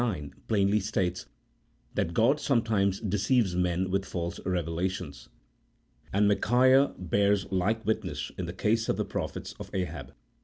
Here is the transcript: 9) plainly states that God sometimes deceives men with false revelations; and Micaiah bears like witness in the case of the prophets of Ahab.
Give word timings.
9) 0.01 0.33
plainly 0.47 0.79
states 0.79 1.27
that 1.93 2.15
God 2.15 2.39
sometimes 2.39 2.99
deceives 2.99 3.55
men 3.55 3.91
with 3.91 4.03
false 4.03 4.39
revelations; 4.47 5.29
and 6.11 6.27
Micaiah 6.27 6.95
bears 6.97 7.45
like 7.51 7.85
witness 7.85 8.31
in 8.35 8.47
the 8.47 8.51
case 8.51 8.89
of 8.89 8.97
the 8.97 9.05
prophets 9.05 9.53
of 9.59 9.69
Ahab. 9.75 10.15